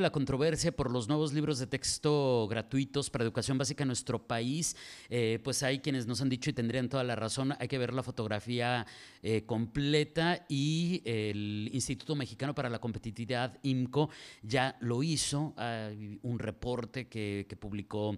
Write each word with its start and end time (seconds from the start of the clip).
de 0.00 0.02
la 0.02 0.12
controversia 0.12 0.72
por 0.72 0.90
los 0.90 1.08
nuevos 1.08 1.34
libros 1.34 1.58
de 1.58 1.66
texto 1.66 2.46
gratuitos 2.48 3.10
para 3.10 3.22
educación 3.22 3.58
básica 3.58 3.84
en 3.84 3.88
nuestro 3.88 4.26
país, 4.26 4.74
eh, 5.10 5.38
pues 5.44 5.62
hay 5.62 5.80
quienes 5.80 6.06
nos 6.06 6.22
han 6.22 6.30
dicho 6.30 6.48
y 6.48 6.54
tendrían 6.54 6.88
toda 6.88 7.04
la 7.04 7.16
razón, 7.16 7.54
hay 7.58 7.68
que 7.68 7.76
ver 7.76 7.92
la 7.92 8.02
fotografía 8.02 8.86
eh, 9.22 9.42
completa 9.44 10.46
y 10.48 11.02
el 11.04 11.68
Instituto 11.72 12.16
Mexicano 12.16 12.54
para 12.54 12.70
la 12.70 12.78
Competitividad, 12.78 13.58
IMCO, 13.62 14.08
ya 14.42 14.78
lo 14.80 15.02
hizo, 15.02 15.52
hay 15.58 16.18
un 16.22 16.38
reporte 16.38 17.06
que, 17.08 17.44
que 17.46 17.56
publicó 17.56 18.16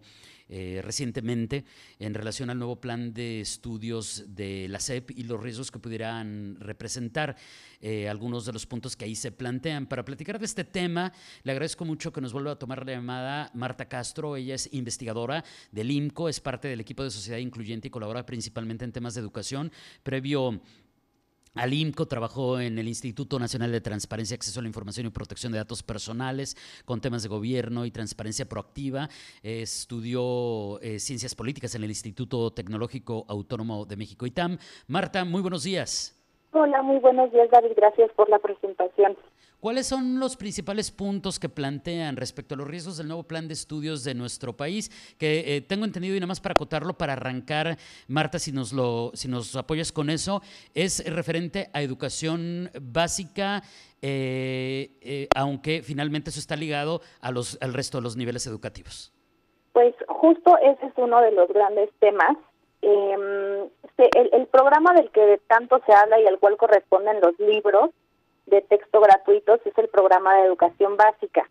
eh, 0.55 0.83
recientemente 0.85 1.65
en 1.99 2.13
relación 2.13 2.51
al 2.51 2.59
nuevo 2.59 2.79
plan 2.79 3.15
de 3.15 3.41
estudios 3.41 4.23
de 4.35 4.69
la 4.69 4.81
SEP 4.81 5.13
y 5.13 5.23
los 5.23 5.43
riesgos 5.43 5.71
que 5.71 5.79
pudieran 5.79 6.59
representar 6.61 7.37
eh, 7.81 8.07
algunos 8.07 8.45
de 8.45 8.53
los 8.53 8.67
puntos 8.67 8.95
que 8.95 9.07
ahí 9.07 9.15
se 9.15 9.33
plantean. 9.33 9.87
Para 9.87 10.05
platicar 10.05 10.39
de 10.39 10.45
este 10.45 10.65
tema, 10.65 11.11
le 11.43 11.53
agradezco 11.53 11.72
mucho 11.81 12.13
que 12.13 12.21
nos 12.21 12.33
vuelva 12.33 12.53
a 12.53 12.59
tomar 12.59 12.85
la 12.87 12.93
llamada 12.93 13.51
Marta 13.55 13.87
Castro. 13.89 14.37
Ella 14.37 14.55
es 14.55 14.73
investigadora 14.73 15.45
del 15.71 15.91
IMCO, 15.91 16.29
es 16.29 16.41
parte 16.41 16.69
del 16.69 16.81
equipo 16.81 17.03
de 17.03 17.11
Sociedad 17.11 17.39
Incluyente 17.39 17.89
y 17.89 17.91
colabora 17.91 18.27
principalmente 18.27 18.85
en 18.85 18.93
temas 18.93 19.15
de 19.15 19.21
educación. 19.21 19.73
Previo 20.03 20.61
al 21.55 21.75
IMCO 21.75 22.07
trabajó 22.07 22.61
en 22.61 22.79
el 22.79 22.89
Instituto 22.89 23.39
Nacional 23.39 23.73
de 23.73 23.81
Transparencia, 23.81 24.35
Acceso 24.35 24.61
a 24.61 24.63
la 24.63 24.69
Información 24.69 25.07
y 25.07 25.11
Protección 25.11 25.53
de 25.53 25.59
Datos 25.59 25.83
Personales 25.83 26.57
con 26.85 27.01
temas 27.01 27.23
de 27.23 27.29
gobierno 27.29 27.85
y 27.85 27.91
transparencia 27.91 28.49
proactiva. 28.49 29.09
estudió 29.43 30.81
eh, 30.81 30.99
Ciencias 30.99 31.35
Políticas 31.35 31.75
en 31.75 31.85
el 31.85 31.91
Instituto 31.91 32.51
Tecnológico 32.53 33.27
Autónomo 33.29 33.85
de 33.85 33.97
México, 33.97 34.27
ITAM. 34.27 34.59
Marta, 34.87 35.25
muy 35.25 35.43
buenos 35.43 35.65
días. 35.65 36.19
Hola, 36.53 36.83
muy 36.83 36.99
buenos 36.99 37.33
días, 37.33 37.51
David. 37.51 37.73
Gracias 37.77 38.11
por 38.13 38.29
la 38.29 38.39
presentación. 38.39 39.17
¿Cuáles 39.63 39.87
son 39.87 40.19
los 40.19 40.37
principales 40.37 40.91
puntos 40.91 41.39
que 41.39 41.49
plantean 41.49 42.17
respecto 42.17 42.57
a 42.57 42.59
los 42.59 42.67
riesgos 42.67 42.97
del 42.97 43.07
nuevo 43.07 43.23
plan 43.23 43.47
de 43.47 43.55
estudios 43.55 44.03
de 44.03 44.13
nuestro 44.13 44.57
país? 44.57 44.91
Que 45.21 45.55
eh, 45.55 45.61
tengo 45.61 45.85
entendido, 45.85 46.17
y 46.17 46.19
nada 46.19 46.27
más 46.27 46.41
para 46.41 46.55
acotarlo, 46.55 46.95
para 46.95 47.13
arrancar, 47.13 47.77
Marta, 48.09 48.41
si 48.41 48.51
nos, 48.51 48.73
lo, 48.73 49.13
si 49.15 49.29
nos 49.29 49.55
apoyas 49.55 49.93
con 49.93 50.11
eso, 50.11 50.43
es 50.75 51.09
referente 51.15 51.71
a 51.75 51.81
educación 51.81 52.71
básica, 52.81 53.63
eh, 54.03 54.99
eh, 55.01 55.29
aunque 55.37 55.83
finalmente 55.85 56.31
eso 56.31 56.41
está 56.41 56.57
ligado 56.57 57.01
a 57.21 57.31
los, 57.31 57.57
al 57.61 57.73
resto 57.73 57.99
de 57.99 58.03
los 58.03 58.17
niveles 58.17 58.49
educativos. 58.49 59.13
Pues 59.75 59.95
justo 60.09 60.59
ese 60.61 60.87
es 60.87 60.93
uno 60.97 61.21
de 61.21 61.31
los 61.31 61.47
grandes 61.51 61.89
temas. 62.01 62.37
Em, 62.81 63.69
el, 63.97 64.31
el 64.33 64.47
programa 64.49 64.93
del 64.95 65.09
que 65.13 65.41
tanto 65.47 65.81
se 65.87 65.93
habla 65.93 66.21
y 66.21 66.27
al 66.27 66.41
cual 66.41 66.57
corresponden 66.57 67.21
los 67.21 67.39
libros, 67.39 67.91
de 68.47 68.61
texto 68.63 69.01
gratuitos 69.01 69.61
es 69.65 69.77
el 69.79 69.89
programa 69.89 70.37
de 70.37 70.47
educación 70.47 70.97
básica. 70.97 71.49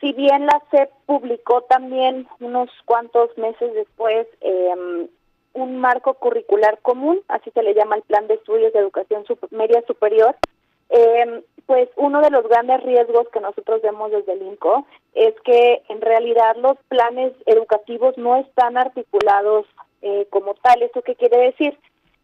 Si 0.00 0.12
bien 0.12 0.46
la 0.46 0.62
SEP 0.70 0.90
publicó 1.06 1.62
también 1.62 2.26
unos 2.40 2.70
cuantos 2.86 3.36
meses 3.36 3.74
después 3.74 4.26
em, 4.40 5.08
un 5.52 5.78
marco 5.78 6.14
curricular 6.14 6.78
común, 6.80 7.20
así 7.28 7.50
se 7.50 7.62
le 7.62 7.74
llama 7.74 7.96
el 7.96 8.02
Plan 8.02 8.26
de 8.26 8.34
Estudios 8.34 8.72
de 8.72 8.78
Educación 8.78 9.24
Media 9.50 9.82
Superior, 9.86 10.36
eh, 10.88 11.42
pues 11.66 11.88
uno 11.96 12.20
de 12.20 12.30
los 12.30 12.48
grandes 12.48 12.82
riesgos 12.82 13.28
que 13.28 13.40
nosotros 13.40 13.80
vemos 13.82 14.10
desde 14.10 14.32
el 14.32 14.42
INCO 14.42 14.86
es 15.14 15.34
que 15.44 15.82
en 15.88 16.00
realidad 16.00 16.56
los 16.56 16.76
planes 16.88 17.32
educativos 17.46 18.18
no 18.18 18.36
están 18.36 18.76
articulados 18.76 19.66
eh, 20.02 20.26
como 20.30 20.54
tal. 20.54 20.82
¿Eso 20.82 21.02
qué 21.02 21.14
quiere 21.14 21.38
decir? 21.38 21.78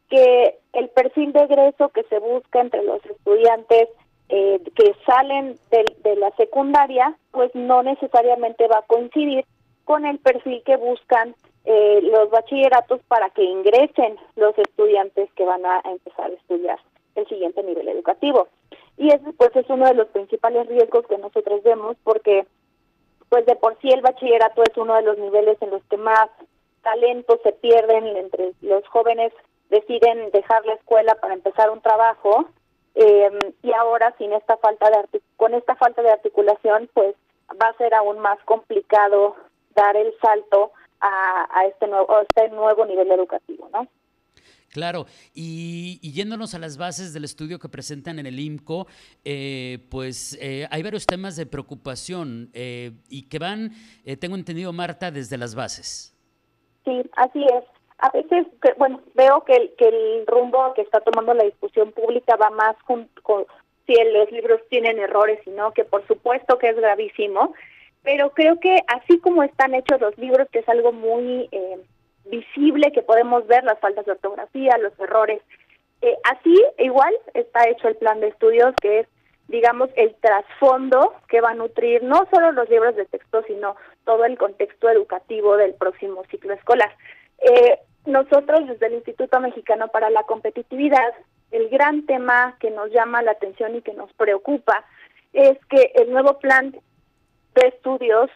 Que 0.09 0.59
el 0.73 0.89
perfil 0.91 1.33
de 1.33 1.41
egreso 1.41 1.89
que 1.91 2.03
se 2.05 2.19
busca 2.19 2.61
entre 2.61 2.83
los 2.83 3.05
estudiantes 3.05 3.89
eh, 4.29 4.61
que 4.75 4.95
salen 5.07 5.59
de, 5.71 6.17
la 6.17 6.31
secundaria, 6.33 7.17
pues 7.31 7.55
no 7.55 7.83
necesariamente 7.83 8.67
va 8.67 8.79
a 8.79 8.87
coincidir 8.87 9.45
con 9.85 10.05
el 10.05 10.19
perfil 10.19 10.63
que 10.65 10.77
buscan 10.77 11.35
eh, 11.65 12.01
los 12.03 12.31
bachilleratos 12.31 13.01
para 13.09 13.31
que 13.31 13.45
ingresen 13.45 14.17
los 14.35 14.57
estudiantes 14.59 15.31
que 15.35 15.45
van 15.45 15.65
a 15.65 15.81
empezar 15.85 16.31
a 16.31 16.35
estudiar 16.35 16.79
el 17.15 17.27
siguiente 17.29 17.63
nivel 17.63 17.89
educativo. 17.89 18.49
Y 18.99 19.09
ese 19.09 19.33
pues 19.33 19.55
es 19.55 19.69
uno 19.69 19.87
de 19.87 19.95
los 19.95 20.09
principales 20.09 20.67
riesgos 20.67 21.07
que 21.07 21.19
nosotros 21.19 21.63
vemos 21.63 21.97
porque 22.03 22.47
pues 23.29 23.45
de 23.47 23.57
por 23.57 23.79
sí 23.81 23.91
el 23.91 24.01
bachillerato 24.01 24.63
es 24.63 24.77
uno 24.77 24.95
de 24.95 25.03
los 25.03 25.19
niveles 25.19 25.61
en 25.61 25.71
los 25.71 25.85
que 25.85 25.97
más 25.97 26.31
talentos 26.83 27.41
se 27.43 27.53
pierden 27.53 28.07
entre 28.17 28.53
los 28.63 28.87
jóvenes 28.89 29.33
deciden 29.71 30.31
dejar 30.33 30.65
la 30.65 30.75
escuela 30.75 31.15
para 31.17 31.35
empezar 31.35 31.71
un 31.71 31.81
trabajo 31.81 32.49
eh, 32.95 33.31
y 33.63 33.73
ahora 33.73 34.15
sin 34.19 34.33
esta 34.33 34.57
falta 34.59 34.89
de 34.91 35.21
con 35.37 35.55
esta 35.55 35.77
falta 35.77 36.03
de 36.03 36.11
articulación 36.11 36.89
pues 36.95 37.15
va 37.61 37.69
a 37.69 37.77
ser 37.77 37.95
aún 37.95 38.19
más 38.19 38.39
complicado 38.45 39.37
dar 39.75 39.97
el 39.97 40.13
salto 40.21 40.73
a, 41.01 41.65
este 41.69 41.87
nuevo 41.89 42.11
a 42.17 42.23
este 42.23 42.49
nuevo 42.51 42.87
nivel 42.87 43.11
educativo 43.11 43.69
no 43.73 43.87
Claro, 44.69 45.07
y, 45.33 45.99
yéndonos 46.13 46.55
a 46.55 46.59
las 46.59 46.77
bases 46.77 47.15
del 47.15 47.25
estudio 47.25 47.59
que 47.59 47.69
presentan 47.69 48.19
en 48.19 48.27
el 48.27 48.39
IMCO, 48.39 48.87
eh, 49.25 49.79
pues 49.91 50.37
eh, 50.39 50.67
hay 50.71 50.83
varios 50.83 51.07
temas 51.07 51.35
de 51.37 51.47
preocupación 51.47 52.51
y 52.53 53.29
que 53.29 53.39
van, 53.39 53.71
tengo 54.21 54.35
entendido, 54.35 54.75
Marta, 54.75 55.11
desde 55.11 55.39
las 55.39 55.55
bases. 55.55 56.15
Sí, 56.85 57.01
así 57.17 57.43
es 57.45 57.76
a 57.99 58.11
veces, 58.11 58.47
bueno, 58.77 59.01
veo 59.15 59.43
que 59.45 59.55
el, 59.55 59.75
que 59.77 59.89
el 59.89 60.27
rumbo 60.27 60.75
que 60.75 60.83
está 60.83 61.01
tomando 61.01 61.33
la 61.35 61.45
discusión 61.45 61.93
pública 61.93 62.37
va 62.37 62.51
más 62.51 62.77
con, 62.85 63.09
si 63.87 63.95
los 64.13 64.31
libros 64.31 64.61
tienen 64.69 64.99
errores 64.99 65.41
y 65.47 65.51
no, 65.51 65.73
que 65.73 65.85
por 65.85 66.07
supuesto 66.07 66.59
que 66.59 66.69
es 66.69 66.77
gravísimo, 66.77 67.55
pero 68.03 68.31
creo 68.31 68.61
que 68.61 68.79
así 68.89 69.19
como 69.21 69.43
están 69.43 69.75
hechos 69.75 70.01
los 70.01 70.17
libros, 70.19 70.49
que 70.51 70.61
es 70.61 70.69
algo 70.69 70.93
muy 70.93 71.49
eh, 71.53 71.79
visible, 72.27 72.93
que 72.93 73.03
podemos 73.03 73.47
ver 73.47 73.65
las 73.65 73.79
faltas 73.81 74.05
de 74.05 74.13
ortografía, 74.13 74.79
los 74.79 74.99
errores, 75.01 75.41
eh, 76.03 76.17
así 76.25 76.55
igual 76.79 77.15
está 77.35 77.69
hecho 77.69 77.89
el 77.89 77.97
plan 77.97 78.21
de 78.21 78.29
estudios, 78.29 78.75
que 78.81 79.01
es 79.01 79.09
digamos, 79.49 79.91
el 79.95 80.15
trasfondo 80.17 81.15
que 81.29 81.41
va 81.41 81.51
a 81.51 81.55
nutrir 81.55 82.03
no 82.03 82.27
solo 82.33 82.53
los 82.53 82.69
libros 82.69 82.97
de 82.97 83.05
texto, 83.07 83.43
sino 83.47 83.77
todo 84.05 84.25
el 84.25 84.37
contexto 84.37 84.89
educativo 84.89 85.57
del 85.57 85.75
próximo 85.75 86.25
ciclo 86.31 86.53
escolar. 86.55 86.93
Eh, 87.39 87.79
nosotros 88.07 88.67
desde 88.67 88.87
el 88.87 88.95
Instituto 88.95 89.41
Mexicano 89.41 89.89
para 89.89 90.11
la 90.11 90.23
Competitividad, 90.23 91.13
el 91.51 91.69
gran 91.69 92.07
tema 92.07 92.57
que 92.61 92.71
nos 92.71 92.91
llama 92.91 93.23
la 93.23 93.33
atención 93.33 93.75
y 93.77 93.83
que 93.83 93.95
nos 93.95 94.13
preocupa 94.15 94.85
es 95.33 95.59
que 95.67 95.93
el 95.97 96.11
nuevo 96.11 96.39
plan 96.39 96.75
de 97.55 97.69
estudios 97.69 98.31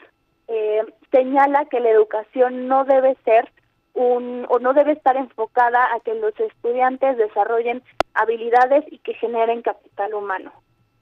eh, 0.48 0.82
señala 1.10 1.66
que 1.66 1.80
la 1.80 1.90
educación 1.90 2.66
no 2.66 2.84
debe 2.84 3.16
ser 3.24 3.50
un 3.94 4.46
o 4.48 4.58
no 4.58 4.72
debe 4.72 4.92
estar 4.92 5.16
enfocada 5.16 5.94
a 5.94 6.00
que 6.00 6.14
los 6.14 6.38
estudiantes 6.38 7.16
desarrollen 7.16 7.82
habilidades 8.14 8.84
y 8.90 8.98
que 8.98 9.14
generen 9.14 9.62
capital 9.62 10.14
humano, 10.14 10.52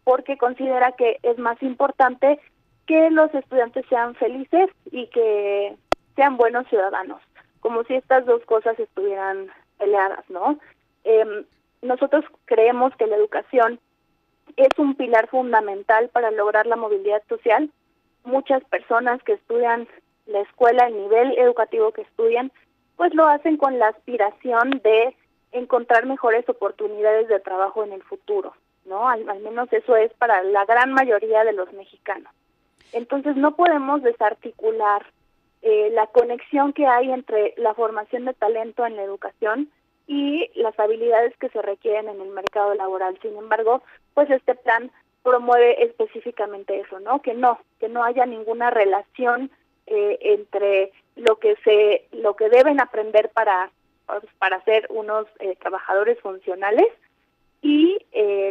porque 0.04 0.37
considera 0.37 0.92
que 0.92 1.19
es 1.22 1.38
más 1.38 1.62
importante 1.62 2.38
que 2.87 3.10
los 3.10 3.32
estudiantes 3.34 3.84
sean 3.88 4.14
felices 4.14 4.70
y 4.91 5.06
que 5.08 5.76
sean 6.16 6.37
buenos 6.37 6.66
ciudadanos 6.69 7.20
como 7.60 7.84
si 7.84 7.94
estas 7.94 8.26
dos 8.26 8.44
cosas 8.44 8.78
estuvieran 8.78 9.48
peleadas, 9.78 10.28
¿no? 10.28 10.58
Em, 11.04 11.44
nosotros 11.82 12.24
creemos 12.44 12.94
que 12.96 13.06
la 13.06 13.16
educación 13.16 13.78
es 14.56 14.70
un 14.78 14.94
pilar 14.94 15.28
fundamental 15.28 16.08
para 16.08 16.30
lograr 16.30 16.66
la 16.66 16.76
movilidad 16.76 17.22
social. 17.28 17.70
Muchas 18.24 18.64
personas 18.64 19.22
que 19.22 19.34
estudian 19.34 19.88
la 20.26 20.40
escuela, 20.40 20.87
el 20.87 20.96
nivel 20.96 21.38
educativo 21.38 21.93
que 21.93 22.02
estudian, 22.02 22.52
pues 22.96 23.14
lo 23.14 23.26
hacen 23.26 23.56
con 23.56 23.78
la 23.78 23.88
aspiración 23.88 24.70
de 24.82 25.14
encontrar 25.52 26.04
mejores 26.04 26.49
oportunidades 26.49 27.28
de 27.28 27.40
trabajo 27.40 27.84
en 27.84 27.93
el 27.93 28.02
futuro, 28.02 28.52
¿no? 28.84 29.08
Al 29.08 29.25
menos 29.40 29.72
eso 29.72 29.96
es 29.96 30.12
para 30.14 30.43
la 30.43 30.64
gran 30.64 30.93
mayoría 30.93 31.44
de 31.44 31.52
los 31.52 31.72
mexicanos. 31.72 32.32
Entonces 32.93 33.37
no 33.37 33.54
podemos 33.54 34.02
desarticular 34.02 35.06
eh, 35.62 35.90
la 35.93 36.06
conexión 36.06 36.72
que 36.72 36.87
hay 36.87 37.10
entre 37.10 37.55
la 37.56 37.75
formación 37.75 38.25
de 38.25 38.34
talento 38.34 38.87
en 38.87 38.96
la 38.96 39.02
educación 39.02 39.70
y 40.06 40.50
las 40.55 40.78
habilidades 40.78 41.37
que 41.38 41.49
se 41.50 41.60
requieren 41.60 42.08
en 42.08 42.20
el 42.20 42.28
mercado 42.28 42.75
laboral. 42.75 43.19
Sin 43.20 43.37
embargo, 43.37 43.82
pues 44.14 44.31
este 44.31 44.55
plan 44.55 44.90
promueve 45.22 45.82
específicamente 45.82 46.81
eso, 46.81 47.00
¿no? 47.00 47.20
Que 47.22 47.34
no, 47.34 47.58
que 47.81 47.88
no 47.88 48.05
haya 48.05 48.25
ninguna 48.25 48.70
relación 48.70 49.50
eh, 49.87 50.19
entre 50.20 50.93
lo 51.16 51.37
que 51.37 51.56
se, 51.64 52.06
lo 52.12 52.37
que 52.37 52.49
deben 52.49 52.81
aprender 52.81 53.31
para 53.31 53.70
pues, 54.06 54.22
para 54.38 54.62
ser 54.64 54.87
unos 54.90 55.26
eh, 55.40 55.56
trabajadores 55.56 56.19
funcionales 56.20 56.87
y 57.61 57.99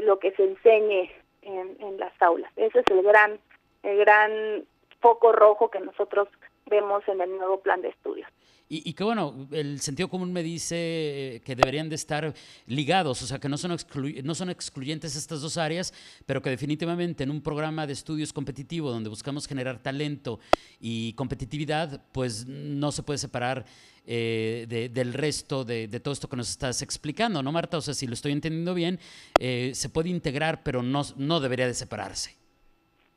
lo 0.03 0.19
que 0.19 0.31
se 0.31 0.44
enseñe 0.44 1.10
en, 1.42 1.77
en 1.80 1.98
las 1.98 2.13
aulas. 2.21 2.51
Ese 2.56 2.80
es 2.80 2.86
el 2.89 3.01
gran, 3.03 3.39
el 3.83 3.98
gran 3.98 4.65
foco 5.00 5.31
rojo 5.31 5.69
que 5.69 5.80
nosotros 5.80 6.27
vemos 6.69 7.04
en 7.08 7.22
el 7.22 7.38
nuevo 7.38 7.60
plan 7.62 7.81
de 7.81 7.90
estudios. 7.90 8.28
Y, 8.69 8.92
que 8.94 9.04
bueno, 9.06 9.48
el 9.52 9.80
sentido 9.80 10.10
común 10.10 10.34
me 10.34 10.44
dice 10.44 11.42
que 11.46 11.56
deberían 11.56 11.88
de 11.88 11.96
estar 11.96 12.34
ligados, 12.66 13.22
o 13.22 13.25
sea, 13.25 13.40
que 13.40 13.48
no 13.48 13.58
son, 13.58 13.78
no 14.24 14.36
son 14.36 14.50
excluyentes 14.50 15.16
estas 15.16 15.40
dos 15.40 15.58
áreas, 15.58 15.94
pero 16.25 16.42
que 16.42 16.50
definitivamente 16.50 17.24
en 17.24 17.31
un 17.31 17.42
programa 17.42 17.88
de 17.88 17.94
estudios 17.94 18.34
competitivo 18.34 18.92
donde 18.92 19.10
buscamos 19.10 19.48
generar 19.48 19.81
talento 19.81 20.40
y 20.81 21.14
competitividad, 21.14 22.04
pues 22.12 22.46
no 22.46 22.92
se 22.92 23.04
puede 23.04 23.20
separar 23.20 23.63
eh, 24.06 24.90
del 24.92 25.13
resto 25.13 25.63
de, 25.63 25.88
todo 26.02 26.13
esto 26.13 26.28
que 26.28 26.36
nos 26.36 26.50
estás 26.50 26.81
explicando, 26.81 27.42
¿no, 27.42 27.54
Marta? 27.54 27.78
O 27.78 27.81
sea, 27.81 27.94
si 27.94 28.06
lo 28.06 28.16
estoy 28.16 28.34
entendiendo 28.34 28.74
bien, 28.74 29.00
eh, 29.40 29.72
se 29.75 29.88
puede 29.88 30.10
integrar, 30.10 30.63
pero 30.63 30.84
no, 30.84 31.04
no 31.16 31.40
debería 31.40 31.68
de 31.68 31.74
separarse. 31.74 32.37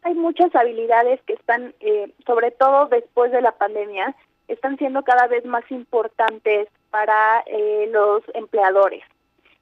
Hay 0.02 0.14
muchas 0.14 0.54
habilidades 0.54 1.20
que 1.22 1.34
están, 1.34 1.74
eh, 1.80 2.12
sobre 2.26 2.50
todo 2.50 2.86
después 2.86 3.32
de 3.32 3.42
la 3.42 3.52
pandemia, 3.52 4.14
están 4.48 4.76
siendo 4.78 5.02
cada 5.04 5.26
vez 5.26 5.44
más 5.44 5.64
importantes 5.70 6.68
para 6.90 7.42
eh, 7.46 7.88
los 7.92 8.22
empleadores. 8.34 9.04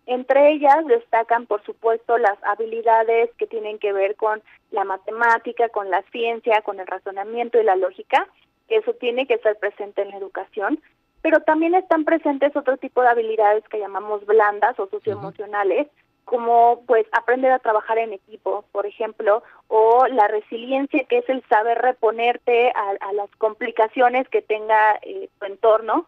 Entre 0.06 0.52
ellas 0.52 0.86
destacan, 0.86 1.44
por 1.44 1.62
supuesto, 1.64 2.16
las 2.16 2.42
habilidades 2.42 3.30
que 3.36 3.46
tienen 3.46 3.78
que 3.78 3.92
ver 3.92 4.16
con 4.16 4.42
la 4.70 4.84
matemática, 4.84 5.68
con 5.68 5.90
la 5.90 6.02
ciencia, 6.10 6.62
con 6.62 6.80
el 6.80 6.86
razonamiento 6.86 7.60
y 7.60 7.64
la 7.64 7.76
lógica, 7.76 8.26
que 8.68 8.76
eso 8.76 8.94
tiene 8.94 9.26
que 9.26 9.34
estar 9.34 9.56
presente 9.56 10.00
en 10.00 10.10
la 10.10 10.16
educación, 10.16 10.80
pero 11.20 11.40
también 11.40 11.74
están 11.74 12.04
presentes 12.04 12.56
otro 12.56 12.78
tipo 12.78 13.02
de 13.02 13.08
habilidades 13.08 13.64
que 13.68 13.78
llamamos 13.78 14.24
blandas 14.24 14.78
o 14.78 14.88
socioemocionales, 14.88 15.88
como 16.28 16.82
pues 16.86 17.06
aprender 17.12 17.50
a 17.50 17.58
trabajar 17.58 17.96
en 17.96 18.12
equipo, 18.12 18.66
por 18.70 18.84
ejemplo, 18.84 19.42
o 19.68 20.06
la 20.08 20.28
resiliencia 20.28 21.04
que 21.04 21.18
es 21.18 21.28
el 21.30 21.42
saber 21.48 21.78
reponerte 21.78 22.70
a, 22.74 23.12
las 23.14 23.30
complicaciones 23.38 24.28
que 24.28 24.42
tenga 24.42 24.98
eh, 25.00 25.30
tu 25.38 25.46
entorno. 25.46 26.06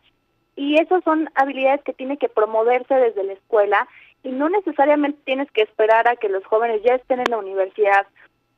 Y 0.57 0.79
esas 0.79 1.03
son 1.05 1.31
habilidades 1.37 1.83
que 1.85 1.95
tienen 1.95 2.19
que 2.19 2.29
promoverse 2.29 2.95
desde 2.95 3.25
la 3.25 3.33
escuela 3.33 3.89
y 4.23 4.31
no 4.31 4.51
necesariamente 4.51 5.19
tienes 5.25 5.51
que 5.53 5.63
esperar 5.63 6.07
a 6.07 6.17
que 6.17 6.29
los 6.29 6.45
jóvenes 6.45 6.83
ya 6.83 6.97
estén 6.97 7.21
en 7.21 7.31
la 7.31 7.39
universidad 7.39 8.07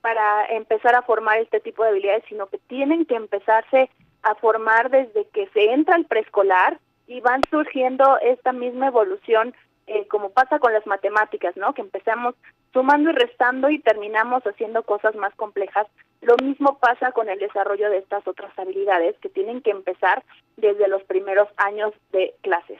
para 0.00 0.46
empezar 0.46 0.96
a 0.96 1.02
formar 1.02 1.38
este 1.38 1.60
tipo 1.60 1.84
de 1.84 1.90
habilidades, 1.90 2.24
sino 2.28 2.48
que 2.48 2.58
tienen 2.58 3.06
que 3.06 3.14
empezarse 3.14 3.88
a 4.24 4.34
formar 4.34 4.90
desde 4.90 5.28
que 5.28 5.46
se 5.54 5.72
entra 5.72 5.94
al 5.94 6.06
preescolar 6.06 6.80
y 7.06 7.20
van 7.20 7.40
surgiendo 7.50 8.18
esta 8.18 8.52
misma 8.52 8.88
evolución 8.88 9.54
eh, 9.94 10.06
como 10.08 10.30
pasa 10.30 10.58
con 10.58 10.72
las 10.72 10.86
matemáticas, 10.86 11.54
¿no? 11.58 11.74
Que 11.74 11.82
empezamos 11.82 12.34
sumando 12.72 13.10
y 13.10 13.12
restando 13.12 13.68
y 13.68 13.78
terminamos 13.78 14.42
haciendo 14.44 14.84
cosas 14.84 15.14
más 15.16 15.34
complejas. 15.34 15.86
Lo 16.22 16.34
mismo 16.42 16.78
pasa 16.78 17.12
con 17.12 17.28
el 17.28 17.38
desarrollo 17.38 17.90
de 17.90 17.98
estas 17.98 18.26
otras 18.26 18.58
habilidades 18.58 19.18
que 19.18 19.28
tienen 19.28 19.60
que 19.60 19.70
empezar 19.70 20.24
desde 20.56 20.88
los 20.88 21.02
primeros 21.02 21.46
años 21.58 21.92
de 22.10 22.34
clases. 22.40 22.78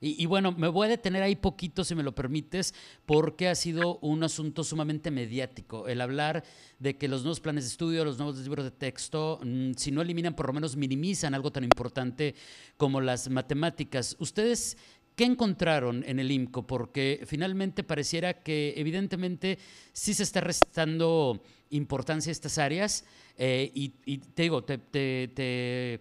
Y, 0.00 0.26
bueno, 0.26 0.52
me 0.52 0.68
voy 0.68 0.86
a 0.86 0.90
detener 0.90 1.24
ahí 1.24 1.34
poquito, 1.34 1.82
si 1.82 1.96
me 1.96 2.04
lo 2.04 2.14
permites, 2.14 2.72
porque 3.04 3.48
ha 3.48 3.56
sido 3.56 3.98
un 3.98 4.22
asunto 4.22 4.62
sumamente 4.62 5.10
mediático. 5.10 5.88
El 5.88 6.00
hablar 6.00 6.44
de 6.78 6.96
que 6.96 7.08
los 7.08 7.22
nuevos 7.22 7.40
planes 7.40 7.64
de 7.64 7.70
estudio, 7.70 8.04
los 8.04 8.16
nuevos 8.16 8.36
libros 8.38 8.64
de 8.64 8.70
texto, 8.70 9.40
mm, 9.42 9.72
si 9.72 9.90
no 9.90 10.00
eliminan, 10.00 10.34
por 10.34 10.46
lo 10.46 10.52
menos 10.52 10.76
minimizan 10.76 11.34
algo 11.34 11.50
tan 11.50 11.64
importante 11.64 12.36
como 12.76 13.00
las 13.00 13.28
matemáticas. 13.28 14.14
¿Ustedes 14.20 14.78
¿Qué 15.18 15.24
encontraron 15.24 16.04
en 16.06 16.20
el 16.20 16.30
IMCO? 16.30 16.64
Porque 16.64 17.24
finalmente 17.26 17.82
pareciera 17.82 18.34
que 18.34 18.74
evidentemente 18.76 19.58
sí 19.92 20.14
se 20.14 20.22
está 20.22 20.40
restando 20.40 21.40
importancia 21.70 22.30
a 22.30 22.38
estas 22.38 22.56
áreas 22.56 23.04
eh, 23.36 23.68
y, 23.74 24.18
te 24.18 24.42
digo, 24.42 24.62
te, 24.62 24.78
te, 24.78 25.98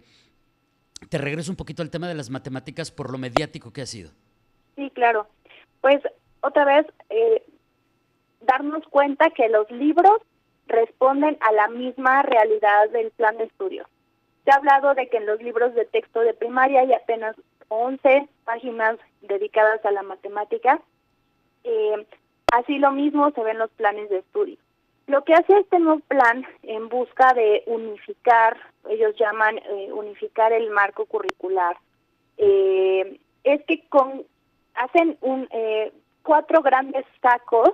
regreso 1.17 1.51
un 1.51 1.55
poquito 1.55 1.81
al 1.81 1.89
tema 1.89 2.07
de 2.07 2.13
las 2.13 2.29
matemáticas 2.29 2.91
por 2.91 3.11
lo 3.11 3.17
mediático 3.17 3.73
que 3.73 3.81
ha 3.81 3.87
sido. 3.87 4.11
Sí, 4.75 4.91
claro. 4.91 5.25
Pues 5.81 5.99
otra 6.41 6.63
vez, 6.65 6.85
eh, 7.09 7.41
darnos 8.41 8.83
cuenta 8.91 9.31
que 9.31 9.49
los 9.49 9.67
libros 9.71 10.21
responden 10.67 11.39
a 11.41 11.51
la 11.53 11.69
misma 11.69 12.21
realidad 12.21 12.91
del 12.91 13.09
plan 13.09 13.35
de 13.39 13.45
estudio. 13.45 13.87
Se 14.45 14.51
ha 14.51 14.57
hablado 14.57 14.93
de 14.93 15.09
que 15.09 15.17
en 15.17 15.25
los 15.25 15.41
libros 15.41 15.73
de 15.73 15.85
texto 15.85 16.19
de 16.19 16.35
primaria 16.35 16.81
hay 16.81 16.93
apenas 16.93 17.35
11 17.69 18.27
páginas 18.45 18.97
dedicadas 19.21 19.83
a 19.85 19.91
la 19.91 20.03
matemática. 20.03 20.79
Eh, 21.63 22.05
así 22.53 22.77
lo 22.77 22.91
mismo 22.91 23.31
se 23.31 23.43
ven 23.43 23.59
los 23.59 23.71
planes 23.71 24.09
de 24.09 24.19
estudio. 24.19 24.57
Lo 25.07 25.23
que 25.23 25.33
hace 25.33 25.57
este 25.59 25.79
nuevo 25.79 26.01
plan 26.01 26.45
en 26.63 26.89
busca 26.89 27.33
de 27.33 27.63
unificar, 27.65 28.57
ellos 28.89 29.15
llaman 29.17 29.57
eh, 29.57 29.89
unificar 29.93 30.51
el 30.51 30.69
marco 30.69 31.05
curricular, 31.05 31.77
eh, 32.37 33.19
es 33.43 33.63
que 33.65 33.87
con 33.87 34.23
hacen 34.75 35.17
un, 35.21 35.47
cuatro 36.23 36.61
grandes 36.61 37.05
sacos 37.21 37.71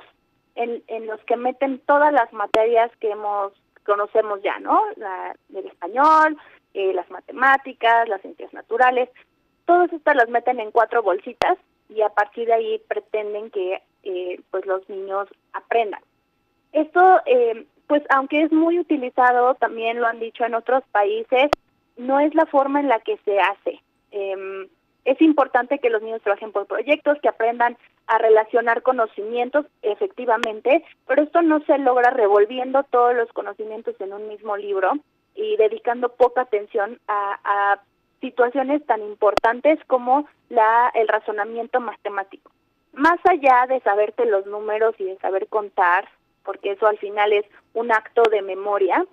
en, 0.55 0.83
en, 0.87 1.07
los 1.07 1.19
que 1.25 1.35
meten 1.35 1.79
todas 1.79 2.13
las 2.13 2.31
materias 2.31 2.89
que 2.99 3.11
hemos 3.11 3.51
conocemos 3.83 4.41
ya, 4.41 4.59
¿no? 4.59 4.79
La, 4.95 5.35
el 5.53 5.65
español, 5.65 6.37
las 6.73 7.09
matemáticas, 7.09 8.07
las 8.07 8.21
ciencias 8.21 8.53
naturales, 8.53 9.09
Todas 9.65 9.92
estas 9.94 10.15
las 10.15 10.30
meten 10.30 10.60
en 10.60 10.71
cuatro 10.71 11.01
bolsitas 11.01 11.57
y 11.89 12.01
a 12.01 12.10
partir 12.10 12.48
de 12.48 12.54
ahí 12.54 12.81
pretenden 12.88 13.50
que 13.51 13.81
eh, 14.04 14.39
pues 14.51 14.65
los 14.65 14.88
niños 14.89 15.27
aprendan. 15.54 16.01
Esto, 16.71 17.21
eh, 17.25 17.65
pues 17.88 18.04
aunque 18.10 18.42
es 18.42 18.51
muy 18.51 18.80
utilizado, 18.80 19.56
también 19.56 20.00
lo 20.00 20.07
han 20.07 20.19
dicho 20.19 20.44
en 20.44 20.56
otros 20.56 20.83
países, 20.92 21.50
no 21.98 22.19
es 22.19 22.33
la 22.33 22.45
forma 22.48 22.80
en 22.80 22.89
la 22.89 23.00
que 23.00 23.18
se 23.24 23.39
hace. 23.39 23.81
Em, 24.12 24.68
es 25.06 25.21
importante 25.21 25.80
que 25.80 25.89
los 25.89 26.01
niños 26.01 26.21
trabajen 26.21 26.51
por 26.51 26.65
proyectos, 26.65 27.19
que 27.21 27.30
aprendan 27.30 27.77
a 28.07 28.18
relacionar 28.18 28.81
conocimientos 28.81 29.65
efectivamente, 29.81 30.83
pero 31.07 31.24
esto 31.24 31.42
no 31.42 31.62
se 31.62 31.77
logra 31.77 32.10
revolviendo 32.10 32.83
todos 32.83 33.15
los 33.15 33.31
conocimientos 33.33 33.95
en 34.00 34.13
un 34.13 34.27
mismo 34.27 34.57
libro 34.57 34.94
y 35.36 35.56
dedicando 35.57 36.10
poca 36.10 36.42
atención 36.42 37.00
a 37.07 37.80
situaciones 38.23 38.85
tan 38.85 39.01
importantes 39.01 39.77
como 39.87 40.25
la, 40.47 40.89
el 40.93 41.09
razonamiento 41.09 41.81
matemático. 41.81 42.51
Más 42.93 43.19
allá 43.25 43.65
de 43.67 43.81
saberte 43.81 44.25
los 44.25 44.45
números 44.45 44.95
y 44.97 45.03
de 45.03 45.17
saber 45.17 45.47
contar, 45.47 46.07
porque 46.45 46.71
eso 46.71 46.87
al 46.87 46.97
final 46.99 47.33
es 47.33 47.45
un 47.73 47.91
acto 47.91 48.23
de 48.31 48.41
memoria, 48.41 49.05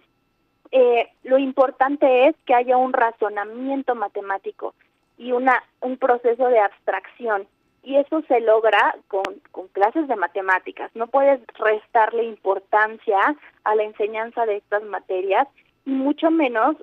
eh, 0.70 1.08
lo 1.24 1.38
importante 1.38 2.28
es 2.28 2.36
que 2.46 2.54
haya 2.54 2.76
un 2.76 2.92
razonamiento 2.92 3.96
matemático 3.96 4.74
y 5.18 5.32
una, 5.32 5.60
un 5.80 5.96
proceso 5.96 6.46
de 6.46 6.60
abstracción. 6.60 7.48
Y 7.82 7.96
eso 7.96 8.22
se 8.28 8.40
logra 8.40 8.94
con, 9.08 9.24
con 9.50 9.66
clases 9.68 10.06
de 10.06 10.14
matemáticas. 10.14 10.94
No 10.94 11.08
puedes 11.08 11.40
restarle 11.58 12.24
importancia 12.24 13.18
a 13.64 13.74
la 13.74 13.82
enseñanza 13.82 14.46
de 14.46 14.58
estas 14.58 14.84
materias 14.84 15.48
y 15.84 15.90
mucho 15.90 16.30
menos 16.30 16.76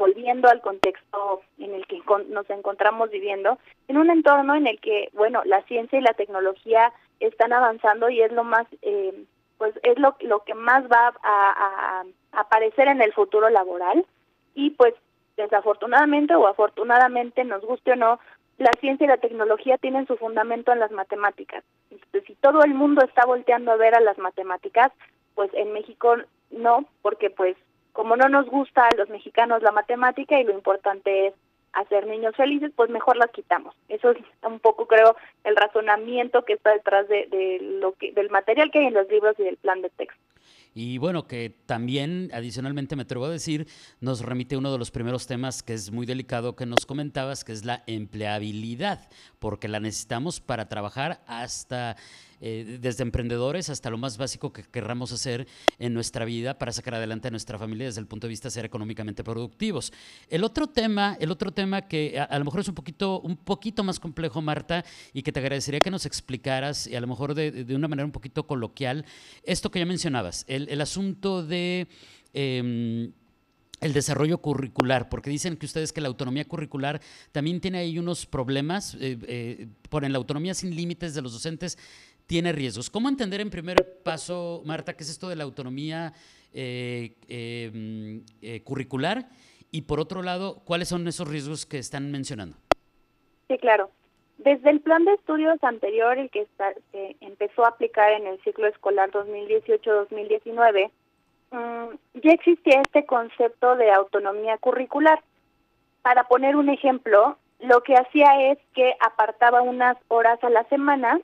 volviendo 0.00 0.48
al 0.48 0.62
contexto 0.62 1.42
en 1.58 1.74
el 1.74 1.86
que 1.86 2.00
nos 2.30 2.48
encontramos 2.48 3.10
viviendo, 3.10 3.58
en 3.86 3.98
un 3.98 4.10
entorno 4.10 4.54
en 4.54 4.66
el 4.66 4.80
que, 4.80 5.10
bueno, 5.12 5.42
la 5.44 5.62
ciencia 5.64 5.98
y 5.98 6.02
la 6.02 6.14
tecnología 6.14 6.90
están 7.20 7.52
avanzando 7.52 8.08
y 8.08 8.22
es 8.22 8.32
lo 8.32 8.42
más, 8.42 8.66
eh, 8.80 9.12
pues 9.58 9.74
es 9.82 9.98
lo, 9.98 10.16
lo 10.20 10.42
que 10.44 10.54
más 10.54 10.84
va 10.90 11.12
a, 11.22 12.04
aparecer 12.32 12.88
en 12.88 13.02
el 13.02 13.12
futuro 13.12 13.50
laboral 13.50 14.06
y 14.54 14.70
pues 14.70 14.94
desafortunadamente 15.36 16.34
o 16.34 16.46
afortunadamente, 16.46 17.44
nos 17.44 17.62
guste 17.62 17.92
o 17.92 17.96
no, 17.96 18.20
la 18.56 18.70
ciencia 18.80 19.04
y 19.04 19.08
la 19.08 19.18
tecnología 19.18 19.76
tienen 19.76 20.06
su 20.06 20.16
fundamento 20.16 20.72
en 20.72 20.78
las 20.78 20.92
matemáticas. 20.92 21.62
Entonces, 21.90 22.24
si 22.26 22.34
todo 22.36 22.62
el 22.62 22.72
mundo 22.72 23.04
está 23.04 23.26
volteando 23.26 23.72
a 23.72 23.76
ver 23.76 23.94
a 23.94 24.00
las 24.00 24.16
matemáticas, 24.16 24.92
pues 25.34 25.50
en 25.52 25.72
México 25.72 26.16
no, 26.50 26.86
porque 27.02 27.28
pues 27.28 27.56
como 27.92 28.16
no 28.16 28.28
nos 28.28 28.46
gusta 28.46 28.86
a 28.86 28.96
los 28.96 29.08
mexicanos 29.08 29.62
la 29.62 29.72
matemática 29.72 30.40
y 30.40 30.44
lo 30.44 30.52
importante 30.52 31.28
es 31.28 31.34
hacer 31.72 32.06
niños 32.06 32.34
felices, 32.36 32.72
pues 32.74 32.90
mejor 32.90 33.16
las 33.16 33.30
quitamos. 33.30 33.74
Eso 33.88 34.10
es 34.10 34.18
un 34.42 34.58
poco, 34.58 34.86
creo, 34.86 35.16
el 35.44 35.56
razonamiento 35.56 36.44
que 36.44 36.54
está 36.54 36.72
detrás 36.72 37.08
de, 37.08 37.58
lo 37.80 37.92
que, 37.92 38.12
del 38.12 38.30
material 38.30 38.70
que 38.70 38.80
hay 38.80 38.86
en 38.86 38.94
los 38.94 39.08
libros 39.08 39.36
y 39.38 39.44
del 39.44 39.56
plan 39.56 39.82
de 39.82 39.90
texto. 39.90 40.20
Y 40.72 40.98
bueno, 40.98 41.26
que 41.26 41.50
también, 41.66 42.30
adicionalmente 42.32 42.94
me 42.94 43.02
atrevo 43.02 43.24
a 43.24 43.30
decir, 43.30 43.66
nos 44.00 44.24
remite 44.24 44.56
uno 44.56 44.70
de 44.70 44.78
los 44.78 44.92
primeros 44.92 45.26
temas 45.26 45.64
que 45.64 45.72
es 45.72 45.90
muy 45.90 46.06
delicado 46.06 46.54
que 46.54 46.66
nos 46.66 46.86
comentabas, 46.86 47.44
que 47.44 47.52
es 47.52 47.64
la 47.64 47.82
empleabilidad, 47.86 49.08
porque 49.40 49.66
la 49.66 49.80
necesitamos 49.80 50.40
para 50.40 50.68
trabajar 50.68 51.22
hasta 51.26 51.96
eh, 52.40 52.78
desde 52.80 53.02
emprendedores 53.02 53.68
hasta 53.68 53.90
lo 53.90 53.98
más 53.98 54.16
básico 54.16 54.52
que 54.52 54.62
querramos 54.62 55.12
hacer 55.12 55.46
en 55.78 55.92
nuestra 55.94 56.24
vida 56.24 56.58
para 56.58 56.72
sacar 56.72 56.94
adelante 56.94 57.28
a 57.28 57.30
nuestra 57.30 57.58
familia 57.58 57.86
desde 57.86 58.00
el 58.00 58.06
punto 58.06 58.26
de 58.26 58.30
vista 58.30 58.48
de 58.48 58.52
ser 58.52 58.64
económicamente 58.64 59.22
productivos. 59.22 59.92
El 60.28 60.44
otro 60.44 60.66
tema, 60.66 61.16
el 61.20 61.30
otro 61.30 61.52
tema 61.52 61.82
que 61.82 62.18
a, 62.18 62.38
lo 62.38 62.44
mejor 62.44 62.60
es 62.60 62.68
un 62.68 62.74
poquito, 62.74 63.20
un 63.20 63.36
poquito 63.36 63.84
más 63.84 64.00
complejo, 64.00 64.40
Marta, 64.40 64.84
y 65.12 65.22
que 65.22 65.32
te 65.32 65.40
agradecería 65.40 65.80
que 65.80 65.90
nos 65.90 66.06
explicaras, 66.06 66.86
y 66.86 66.96
a 66.96 67.00
lo 67.00 67.06
mejor 67.06 67.34
de, 67.34 67.66
una 67.74 67.88
manera 67.88 68.06
un 68.06 68.12
poquito 68.12 68.46
coloquial, 68.46 69.04
esto 69.42 69.70
que 69.70 69.78
ya 69.78 69.86
mencionabas, 69.86 70.44
el, 70.48 70.80
asunto 70.80 71.44
de... 71.44 71.88
Em, 72.32 73.12
el 73.80 73.92
desarrollo 73.92 74.38
curricular, 74.38 75.08
porque 75.08 75.30
dicen 75.30 75.56
que 75.56 75.66
ustedes 75.66 75.92
que 75.92 76.00
la 76.00 76.08
autonomía 76.08 76.44
curricular 76.46 77.00
también 77.32 77.60
tiene 77.60 77.78
ahí 77.78 77.98
unos 77.98 78.26
problemas, 78.26 78.94
eh, 79.00 79.18
eh, 79.26 79.68
ponen 79.88 80.12
la 80.12 80.18
autonomía 80.18 80.54
sin 80.54 80.74
límites 80.76 81.14
de 81.14 81.22
los 81.22 81.32
docentes 81.32 81.78
tiene 82.30 82.52
riesgos. 82.52 82.90
¿Cómo 82.90 83.08
entender 83.08 83.40
en 83.40 83.50
primer 83.50 84.02
paso, 84.04 84.62
Marta, 84.64 84.94
qué 84.94 85.02
es 85.02 85.10
esto 85.10 85.28
de 85.28 85.34
la 85.34 85.42
autonomía 85.42 86.12
eh, 86.54 87.16
em, 87.26 88.22
curricular? 88.62 89.26
Y 89.72 89.82
por 89.82 89.98
otro 89.98 90.22
lado, 90.22 90.62
¿cuáles 90.64 90.86
son 90.86 91.08
esos 91.08 91.26
riesgos 91.26 91.66
que 91.66 91.78
están 91.78 92.12
mencionando? 92.12 92.56
Sí, 93.48 93.58
claro. 93.58 93.90
Desde 94.38 94.70
el 94.70 94.80
plan 94.80 95.04
de 95.04 95.14
estudios 95.14 95.58
anterior, 95.64 96.18
el 96.18 96.30
que, 96.30 96.42
está, 96.42 96.72
empezó 97.20 97.64
a 97.64 97.70
aplicar 97.70 98.12
en 98.12 98.28
el 98.28 98.40
ciclo 98.44 98.68
escolar 98.68 99.10
2018-2019, 99.10 100.92
Mm, 101.50 101.96
ya 102.22 102.32
existía 102.32 102.80
este 102.80 103.04
concepto 103.06 103.76
de 103.76 103.90
autonomía 103.90 104.56
curricular. 104.58 105.20
Para 106.02 106.24
poner 106.24 106.56
un 106.56 106.68
ejemplo, 106.68 107.36
lo 107.58 107.82
que 107.82 107.94
hacía 107.96 108.52
es 108.52 108.58
que 108.74 108.94
apartaba 109.00 109.60
unas 109.62 109.96
horas 110.08 110.42
a 110.44 110.50
la 110.50 110.64
semana 110.64 111.20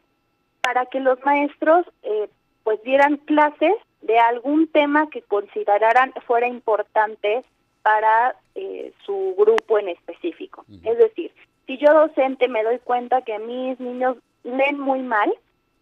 para 0.67 0.87
que 0.87 0.99
los 0.99 1.25
maestros 1.25 1.87
eh, 2.03 2.29
pues 2.65 2.83
dieran 2.83 3.19
clases 3.19 3.73
de 4.03 4.19
algún 4.19 4.67
tema 4.67 5.09
que 5.11 5.23
consideraran 5.23 6.13
fuera 6.27 6.49
importante 6.49 7.45
para 7.83 8.35
eh, 8.57 8.93
su 9.05 9.37
grupo 9.39 9.79
en 9.79 9.91
específico. 9.91 10.65
Es 10.83 10.99
decir, 10.99 11.31
si 11.69 11.79
yo 11.79 11.95
docente 11.95 12.49
me 12.49 12.65
doy 12.65 12.81
cuenta 12.81 13.23
que 13.23 13.39
mis 13.39 13.79
niños 13.79 14.17
leen 14.43 14.81
muy 14.81 15.03
mal, 15.03 15.33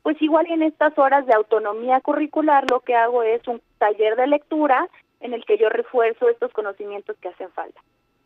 pues 0.02 0.20
igual 0.20 0.48
en 0.50 0.62
estas 0.62 0.98
horas 0.98 1.24
de 1.24 1.32
autonomía 1.32 2.02
curricular 2.02 2.70
lo 2.70 2.80
que 2.80 2.94
hago 2.94 3.22
es 3.22 3.40
un 3.48 3.62
taller 3.78 4.16
de 4.16 4.26
lectura 4.26 4.86
en 5.20 5.32
el 5.32 5.46
que 5.46 5.56
yo 5.56 5.70
refuerzo 5.70 6.28
estos 6.28 6.52
conocimientos 6.52 7.16
que 7.22 7.28
hacen 7.28 7.50
falta. 7.52 7.80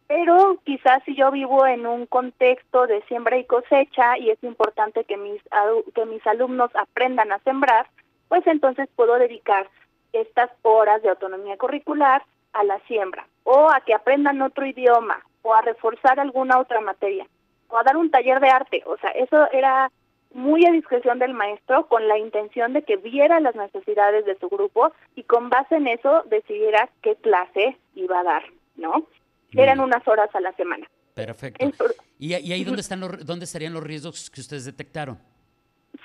Pero 0.09 0.59
quizás 0.65 1.03
si 1.05 1.15
yo 1.15 1.31
vivo 1.31 1.67
en 1.67 1.87
un 1.87 2.07
contexto 2.07 2.87
de 2.87 3.03
siembra 3.03 3.37
y 3.37 3.45
cosecha 3.45 4.17
y 4.17 4.31
es 4.31 4.43
importante 4.43 5.05
que 5.05 5.19
mis, 5.19 5.41
que 5.95 6.07
mis 6.07 6.27
alumnos 6.27 6.71
aprendan 6.75 7.31
a 7.31 7.39
sembrar, 7.41 7.87
pues 8.29 8.47
entonces 8.47 8.89
puedo 8.97 9.19
dedicar 9.19 9.69
estas 10.15 10.51
horas 10.63 11.03
de 11.03 11.11
autonomía 11.11 11.59
curricular 11.59 12.23
a 12.55 12.65
la 12.65 12.81
siembra 12.81 13.27
o 13.45 13.71
a 13.71 13.81
que 13.83 13.93
aprendan 13.93 14.41
otro 14.41 14.67
idioma 14.67 15.23
o 15.43 15.55
a 15.55 15.61
reforzar 15.61 16.19
alguna 16.19 16.59
otra 16.59 16.81
materia 16.81 17.27
o 17.69 17.77
a 17.77 17.83
dar 17.83 17.99
un 17.99 18.11
taller 18.11 18.41
de 18.41 18.49
arte. 18.49 18.83
O 18.87 18.97
sea, 18.97 19.11
eso 19.11 19.51
era 19.53 19.91
muy 20.33 20.65
a 20.65 20.73
discreción 20.73 21.19
del 21.19 21.35
maestro 21.35 21.87
con 21.87 22.09
la 22.09 22.19
intención 22.19 22.73
de 22.73 22.83
que 22.83 22.97
viera 22.97 23.41
las 23.41 23.55
necesidades 23.55 24.25
de 24.25 24.39
su 24.39 24.49
grupo 24.49 24.93
y 25.15 25.23
con 25.25 25.51
base 25.51 25.77
en 25.77 25.87
eso 25.87 26.23
decidiera 26.25 26.89
qué 27.03 27.17
clase 27.17 27.77
iba 27.95 28.21
a 28.21 28.25
dar, 28.25 28.45
¿no? 28.77 29.07
Eran 29.53 29.81
unas 29.81 30.07
horas 30.07 30.29
a 30.35 30.41
la 30.41 30.53
semana. 30.53 30.87
Perfecto. 31.15 31.67
¿Y, 32.19 32.35
ahí 32.35 32.65
dónde, 32.65 32.81
están 32.81 33.01
los, 33.01 33.27
dónde 33.27 33.45
estarían 33.45 33.73
los 33.73 33.83
riesgos 33.83 34.31
que 34.31 34.41
ustedes 34.41 34.65
detectaron? 34.65 35.19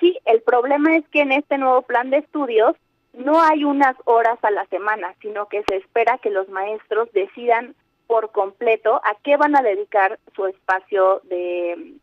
Sí, 0.00 0.18
el 0.24 0.42
problema 0.42 0.96
es 0.96 1.06
que 1.08 1.20
en 1.20 1.32
este 1.32 1.58
nuevo 1.58 1.82
plan 1.82 2.10
de 2.10 2.18
estudios 2.18 2.74
no 3.12 3.40
hay 3.40 3.64
unas 3.64 3.96
horas 4.06 4.38
a 4.42 4.50
la 4.50 4.66
semana, 4.66 5.14
sino 5.20 5.46
que 5.48 5.62
se 5.68 5.76
espera 5.76 6.18
que 6.18 6.30
los 6.30 6.48
maestros 6.48 7.12
decidan 7.12 7.74
por 8.06 8.32
completo 8.32 8.96
a 8.96 9.16
qué 9.22 9.36
van 9.36 9.56
a 9.56 9.62
dedicar 9.62 10.18
su 10.34 10.46
espacio 10.46 11.20
de, 11.24 11.94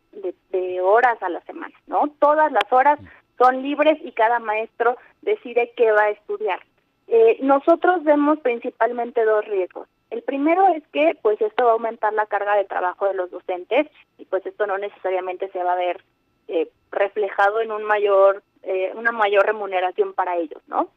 de, 0.50 0.82
horas 0.82 1.22
a 1.22 1.30
la 1.30 1.42
semana, 1.42 1.76
¿no? 1.88 2.10
Todas 2.20 2.52
las 2.52 2.72
horas 2.72 3.00
son 3.38 3.62
libres 3.62 3.98
y 4.04 4.12
cada 4.14 4.40
maestro 4.40 4.98
decide 5.22 5.74
qué 5.76 5.92
va 5.92 6.04
a 6.04 6.10
estudiar. 6.10 6.60
Eh, 7.08 7.40
nosotros 7.42 8.04
vemos 8.04 8.40
principalmente 8.40 9.24
dos 9.26 9.46
riesgos. 9.46 9.88
El 10.12 10.24
primero 10.24 10.68
es 10.68 10.86
que 10.90 11.18
pues 11.22 11.42
esto 11.42 11.64
va 11.64 11.72
a 11.72 11.74
aumentar 11.74 12.14
la 12.14 12.26
carga 12.26 12.56
de 12.58 12.66
trabajo 12.66 13.08
de 13.08 13.14
los 13.14 13.32
docentes 13.32 13.88
y 14.18 14.26
pues 14.26 14.46
esto 14.46 14.68
no 14.68 14.78
necesariamente 14.78 15.50
se 15.50 15.64
va 15.64 15.72
a 15.72 15.78
ver 15.78 16.04
eh, 16.50 16.70
reflejado 16.92 17.62
en 17.62 17.72
un 17.72 17.86
mayor 17.86 18.44
eh, 18.64 18.92
una 18.94 19.14
mayor 19.14 19.46
remuneración 19.46 20.14
para 20.14 20.36
ellos, 20.36 20.62
¿no? 20.68 20.90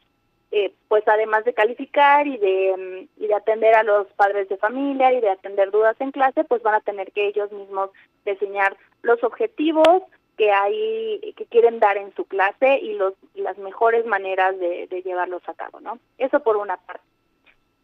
Eh, 0.50 0.74
pues 0.88 1.06
además 1.06 1.44
de 1.44 1.54
calificar 1.54 2.26
y 2.26 2.36
de, 2.38 2.74
mm, 2.76 3.22
y 3.22 3.26
de 3.28 3.34
atender 3.34 3.74
a 3.76 3.84
los 3.84 4.08
padres 4.14 4.48
de 4.48 4.56
familia 4.56 5.12
y 5.12 5.20
de 5.20 5.30
atender 5.30 5.70
dudas 5.70 5.96
en 6.00 6.10
clase, 6.10 6.42
pues 6.44 6.62
van 6.62 6.74
a 6.74 6.80
tener 6.80 7.12
que 7.12 7.28
ellos 7.28 7.50
mismos 7.52 7.90
diseñar 8.26 8.76
los 9.02 9.22
objetivos 9.22 10.02
que 10.36 10.50
hay 10.50 11.32
que 11.36 11.46
quieren 11.46 11.78
dar 11.78 11.96
en 11.96 12.12
su 12.16 12.24
clase 12.24 12.80
y 12.82 12.94
los 12.94 13.14
las 13.34 13.56
mejores 13.58 14.04
maneras 14.06 14.58
de, 14.58 14.88
de 14.88 15.02
llevarlos 15.02 15.48
a 15.48 15.54
cabo, 15.54 15.78
¿no? 15.78 16.00
Eso 16.18 16.40
por 16.40 16.56
una 16.56 16.76
parte. 16.78 17.13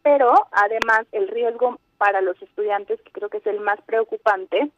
Pero 0.03 0.33
además 0.51 1.05
el 1.11 1.27
riesgo 1.27 1.79
para 1.97 2.21
los 2.21 2.41
estudiantes, 2.41 2.99
que 3.01 3.11
creo 3.11 3.29
que 3.29 3.37
es 3.37 3.47
el 3.47 3.59
más 3.59 3.79
preocupante, 3.81 4.71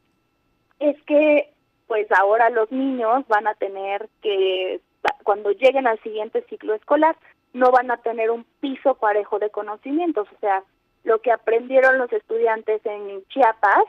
es 0.80 1.02
que 1.04 1.50
pues 1.88 2.12
ahora 2.12 2.50
los 2.50 2.72
niños 2.72 3.26
van 3.28 3.48
a 3.48 3.56
tener 3.56 4.10
que 4.22 4.82
cuando 5.24 5.52
lleguen 5.52 5.88
al 5.88 6.00
siguiente 6.02 6.44
ciclo 6.50 6.74
escolar 6.74 7.16
no 7.54 7.72
van 7.72 7.92
a 7.92 7.98
tener 7.98 8.32
un 8.32 8.46
piso 8.60 8.96
parejo 8.96 9.40
de 9.40 9.50
conocimientos, 9.50 10.28
o 10.36 10.40
sea, 10.40 10.64
lo 11.04 11.22
que 11.22 11.32
aprendieron 11.32 11.98
los 11.98 12.12
estudiantes 12.12 12.86
en 12.86 13.24
Chiapas 13.28 13.84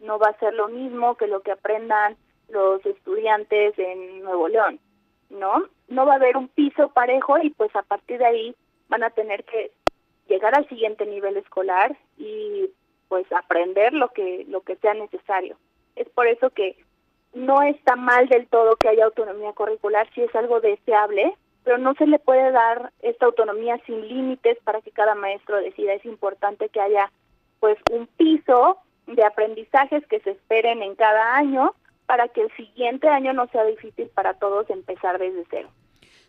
no 0.00 0.18
va 0.18 0.28
a 0.28 0.38
ser 0.38 0.54
lo 0.54 0.68
mismo 0.68 1.16
que 1.16 1.26
lo 1.26 1.40
que 1.40 1.52
aprendan 1.52 2.16
los 2.48 2.84
estudiantes 2.86 3.78
en 3.78 4.22
Nuevo 4.22 4.48
León, 4.48 4.80
¿no? 5.28 5.64
No 5.88 6.06
va 6.06 6.14
a 6.14 6.16
haber 6.16 6.36
un 6.36 6.48
piso 6.48 6.88
parejo 6.90 7.38
y 7.38 7.50
pues 7.50 7.74
a 7.76 7.82
partir 7.82 8.18
de 8.18 8.26
ahí 8.26 8.56
van 8.88 9.02
a 9.02 9.10
tener 9.10 9.44
que 9.44 9.70
llegar 10.30 10.56
al 10.56 10.66
siguiente 10.68 11.04
nivel 11.04 11.36
escolar 11.36 11.96
y 12.16 12.70
pues 13.08 13.26
aprender 13.32 13.92
lo 13.92 14.08
que 14.08 14.46
lo 14.48 14.62
que 14.62 14.76
sea 14.76 14.94
necesario. 14.94 15.56
Es 15.96 16.08
por 16.10 16.26
eso 16.26 16.50
que 16.50 16.76
no 17.34 17.60
está 17.62 17.96
mal 17.96 18.28
del 18.28 18.46
todo 18.46 18.76
que 18.76 18.88
haya 18.88 19.04
autonomía 19.04 19.52
curricular, 19.52 20.08
si 20.14 20.22
es 20.22 20.34
algo 20.34 20.60
deseable, 20.60 21.34
pero 21.64 21.78
no 21.78 21.94
se 21.94 22.06
le 22.06 22.18
puede 22.18 22.50
dar 22.52 22.92
esta 23.00 23.26
autonomía 23.26 23.78
sin 23.86 24.06
límites 24.08 24.58
para 24.64 24.80
que 24.80 24.92
cada 24.92 25.14
maestro 25.14 25.56
decida. 25.56 25.92
Es 25.92 26.04
importante 26.04 26.68
que 26.68 26.80
haya 26.80 27.10
pues 27.58 27.76
un 27.90 28.06
piso 28.06 28.78
de 29.06 29.24
aprendizajes 29.24 30.06
que 30.06 30.20
se 30.20 30.30
esperen 30.30 30.82
en 30.82 30.94
cada 30.94 31.36
año 31.36 31.74
para 32.06 32.28
que 32.28 32.42
el 32.42 32.56
siguiente 32.56 33.08
año 33.08 33.32
no 33.32 33.46
sea 33.48 33.64
difícil 33.64 34.08
para 34.08 34.34
todos 34.34 34.70
empezar 34.70 35.18
desde 35.18 35.44
cero. 35.50 35.68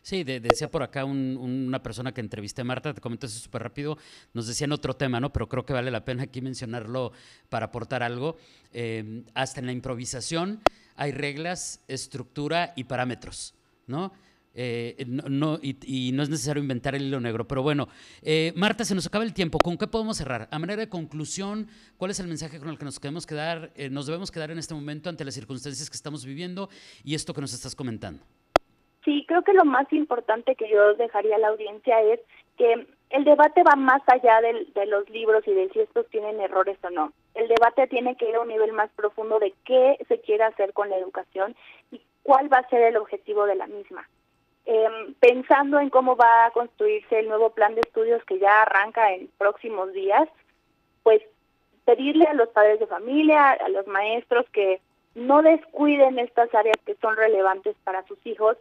Sí, 0.01 0.24
decía 0.24 0.72
por 0.72 0.81
acá 0.81 1.05
una 1.05 1.84
persona 1.84 2.12
que 2.12 2.22
entrevisté, 2.22 2.63
Marta, 2.63 2.93
te 2.93 3.01
comento 3.01 3.27
eso 3.27 3.39
súper 3.39 3.62
rápido, 3.62 3.98
nos 4.34 4.48
decía 4.48 4.65
en 4.65 4.72
otro 4.72 4.96
tema, 4.96 5.20
¿no? 5.20 5.31
Pero 5.31 5.48
creo 5.48 5.65
que 5.65 5.74
vale 5.74 5.91
la 5.91 6.03
pena 6.03 6.24
aquí 6.24 6.41
mencionarlo 6.41 7.12
para 7.50 7.67
aportar 7.67 8.01
algo. 8.01 8.38
Eh, 8.74 9.24
hasta 9.36 9.60
en 9.60 9.67
la 9.67 9.72
improvisación 9.74 10.62
hay 10.96 11.12
reglas, 11.12 11.81
estructura 11.88 12.74
y 12.75 12.86
parámetros, 12.86 13.53
¿no? 13.86 14.12
Eh, 14.53 15.05
no, 15.08 15.60
y, 15.62 16.12
no 16.13 16.24
es 16.24 16.29
necesario 16.29 16.62
inventar 16.62 16.96
el 16.96 17.03
hilo 17.03 17.20
negro. 17.20 17.48
Pero 17.48 17.63
bueno, 17.63 17.88
eh, 18.22 18.53
Marta, 18.55 18.84
se 18.86 18.96
nos 18.96 19.05
acaba 19.05 19.24
el 19.24 19.34
tiempo. 19.34 19.58
¿Con 19.60 19.77
qué 19.77 19.88
podemos 19.88 20.17
cerrar? 20.17 20.48
A 20.51 20.60
manera 20.60 20.79
de 20.79 20.89
conclusión, 20.89 21.67
¿cuál 21.98 22.12
es 22.12 22.20
el 22.20 22.27
mensaje 22.27 22.60
con 22.60 22.70
el 22.70 22.77
que 22.77 22.86
nos 22.86 23.00
debemos 23.00 23.25
quedar, 23.25 23.72
eh, 23.75 23.89
nos 23.89 24.05
debemos 24.05 24.31
quedar 24.31 24.51
en 24.51 24.60
este 24.60 24.74
momento 24.74 25.10
ante 25.10 25.24
las 25.24 25.34
circunstancias 25.34 25.89
que 25.89 25.96
estamos 25.96 26.25
viviendo 26.25 26.70
y 27.03 27.15
esto 27.15 27.34
que 27.34 27.41
nos 27.41 27.53
estás 27.53 27.75
comentando? 27.75 28.24
Sí, 29.03 29.25
creo 29.27 29.41
que 29.41 29.53
lo 29.53 29.65
más 29.65 29.91
importante 29.91 30.55
que 30.55 30.70
yo 30.70 30.93
dejaría 30.93 31.36
a 31.36 31.39
la 31.39 31.48
audiencia 31.50 32.01
es 32.01 32.20
que 32.58 32.86
el 33.10 33.24
debate 33.24 33.63
va 33.63 33.75
más 33.75 34.01
allá 34.08 34.39
de 34.41 34.86
los 34.86 35.10
libros 35.10 35.46
y 35.48 35.53
de 35.53 35.70
si 35.70 35.79
estos 35.79 36.08
tienen 36.10 36.39
errores 36.39 36.77
o 36.84 36.89
no. 36.89 37.12
El 37.34 37.48
debate 37.48 37.88
tiene 37.88 38.15
que 38.15 38.29
ir 38.29 38.36
a 38.36 38.41
un 38.41 38.48
nivel 38.48 38.74
más 38.74 38.89
profundo 38.91 39.39
de 39.39 39.53
qué 39.65 39.98
se 40.08 40.20
quiere 40.22 40.43
hacer 40.43 40.72
con 40.74 40.89
la 40.89 40.98
educación 40.98 41.55
y 41.91 42.01
cuál 42.24 42.51
va 42.51 42.60
a 42.60 42.70
ser 42.70 42.84
el 42.84 42.98
objetivo 42.98 43.46
de 43.46 43.55
la 43.55 43.67
misma. 43.67 44.08
Em, 44.65 45.15
pensando 45.15 45.79
en 45.79 45.89
cómo 45.89 46.15
va 46.15 46.46
a 46.46 46.51
construirse 46.51 47.20
el 47.20 47.27
nuevo 47.27 47.50
plan 47.50 47.74
de 47.74 47.81
estudios 47.81 48.24
que 48.25 48.38
ya 48.38 48.62
arranca 48.62 49.12
en 49.13 49.27
próximos 49.38 49.91
días, 49.91 50.29
pues 51.01 51.22
pedirle 51.86 52.25
a 52.25 52.36
los 52.36 52.50
padres 52.50 52.79
de 52.79 52.86
familia, 52.86 53.51
a 53.51 53.70
los 53.70 53.88
maestros 53.88 54.46
que 54.51 54.79
no 55.15 55.41
descuiden 55.41 56.20
estas 56.20 56.53
áreas 56.53 56.77
que 56.86 56.96
son 56.96 57.17
relevantes 57.17 57.75
para 57.84 58.05
sus 58.05 58.24
hijos, 58.25 58.55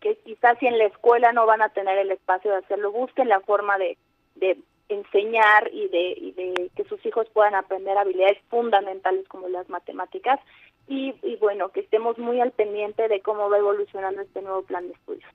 que 0.00 0.16
quizás 0.24 0.58
si 0.58 0.66
en 0.66 0.78
la 0.78 0.84
escuela 0.84 1.32
no 1.32 1.46
van 1.46 1.62
a 1.62 1.70
tener 1.70 1.98
el 1.98 2.10
espacio 2.10 2.50
de 2.50 2.58
hacerlo, 2.58 2.92
busquen 2.92 3.28
la 3.28 3.40
forma 3.40 3.78
de, 3.78 3.96
de 4.36 4.58
enseñar 4.88 5.70
y 5.72 5.88
de, 5.88 6.14
y 6.16 6.32
de 6.32 6.70
que 6.74 6.84
sus 6.84 7.04
hijos 7.04 7.28
puedan 7.32 7.54
aprender 7.54 7.96
habilidades 7.96 8.38
fundamentales 8.48 9.26
como 9.28 9.48
las 9.48 9.68
matemáticas 9.68 10.40
y, 10.86 11.14
y 11.22 11.36
bueno, 11.36 11.70
que 11.70 11.80
estemos 11.80 12.16
muy 12.18 12.40
al 12.40 12.52
pendiente 12.52 13.08
de 13.08 13.20
cómo 13.20 13.50
va 13.50 13.58
evolucionando 13.58 14.22
este 14.22 14.40
nuevo 14.40 14.62
plan 14.62 14.86
de 14.86 14.94
estudios. 14.94 15.30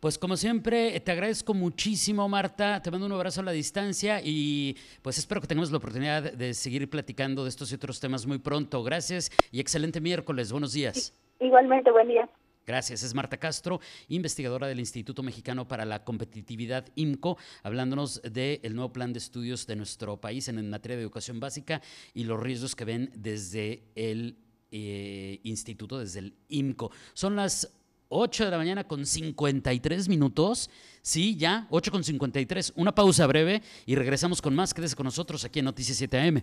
Pues 0.00 0.18
como 0.18 0.36
siempre, 0.36 1.00
te 1.00 1.12
agradezco 1.12 1.54
muchísimo, 1.54 2.28
Marta. 2.28 2.82
Te 2.82 2.90
mando 2.90 3.06
un 3.06 3.12
abrazo 3.12 3.40
a 3.40 3.44
la 3.44 3.52
distancia 3.52 4.20
y 4.22 4.76
pues 5.00 5.16
espero 5.16 5.40
que 5.40 5.46
tengamos 5.46 5.70
la 5.70 5.78
oportunidad 5.78 6.22
de 6.30 6.52
seguir 6.52 6.90
platicando 6.90 7.44
de 7.44 7.48
estos 7.48 7.72
y 7.72 7.76
otros 7.76 8.00
temas 8.00 8.26
muy 8.26 8.38
pronto. 8.38 8.82
Gracias 8.82 9.30
y 9.50 9.60
excelente 9.60 10.02
miércoles. 10.02 10.52
Buenos 10.52 10.74
días. 10.74 11.18
Igualmente, 11.40 11.90
buen 11.90 12.08
día. 12.08 12.28
Gracias. 12.66 13.02
Es 13.02 13.14
Marta 13.14 13.36
Castro, 13.36 13.80
investigadora 14.08 14.66
del 14.66 14.80
Instituto 14.80 15.22
Mexicano 15.22 15.68
para 15.68 15.84
la 15.84 16.02
Competitividad 16.04 16.86
IMCO, 16.94 17.36
hablándonos 17.62 18.22
del 18.22 18.74
nuevo 18.74 18.92
plan 18.92 19.12
de 19.12 19.18
estudios 19.18 19.66
de 19.66 19.76
nuestro 19.76 20.20
país 20.20 20.48
en 20.48 20.70
materia 20.70 20.96
de 20.96 21.02
educación 21.02 21.40
básica 21.40 21.82
y 22.14 22.24
los 22.24 22.40
riesgos 22.40 22.74
que 22.74 22.84
ven 22.84 23.10
desde 23.14 23.84
el 23.94 24.38
eh, 24.70 25.40
instituto, 25.44 25.98
desde 25.98 26.20
el 26.20 26.34
IMCO. 26.48 26.90
Son 27.12 27.36
las 27.36 27.70
8 28.08 28.44
de 28.46 28.50
la 28.50 28.58
mañana 28.58 28.84
con 28.84 29.04
53 29.04 30.08
minutos. 30.08 30.70
Sí, 31.02 31.36
ya, 31.36 31.66
8 31.70 31.90
con 31.90 32.02
53. 32.02 32.72
Una 32.76 32.94
pausa 32.94 33.26
breve 33.26 33.62
y 33.86 33.94
regresamos 33.94 34.40
con 34.40 34.54
más. 34.54 34.72
Quédese 34.72 34.96
con 34.96 35.04
nosotros 35.04 35.44
aquí 35.44 35.58
en 35.58 35.66
Noticias 35.66 35.98
7 35.98 36.18
AM. 36.18 36.42